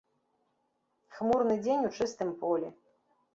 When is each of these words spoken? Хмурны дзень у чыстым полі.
Хмурны 1.17 1.55
дзень 1.67 1.85
у 1.91 1.93
чыстым 1.99 2.33
полі. 2.41 2.73